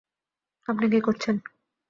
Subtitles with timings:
[0.67, 1.35] আপনি কি করছেন?